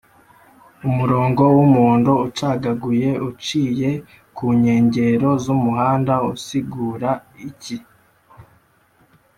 [0.87, 3.89] umurongo w’umuhondo ucagaguye uciye
[4.35, 7.11] ku nkengero z’umuhanda usigura
[7.49, 7.77] iki